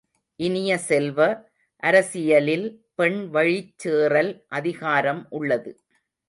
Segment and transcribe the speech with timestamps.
[0.39, 1.19] இனிய செல்வ,
[1.83, 2.65] அரசியலில்
[2.95, 5.71] பெண் வழிச் சேறல் அதிகாரம் உள்ளது.